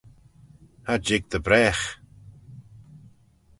[0.85, 1.83] Cha jig dy bragh!